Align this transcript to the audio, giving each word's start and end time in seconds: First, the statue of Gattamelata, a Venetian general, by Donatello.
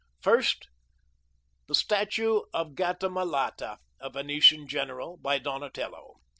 First, 0.19 0.67
the 1.67 1.75
statue 1.75 2.41
of 2.55 2.69
Gattamelata, 2.71 3.77
a 3.99 4.09
Venetian 4.09 4.67
general, 4.67 5.15
by 5.17 5.37
Donatello. 5.37 6.15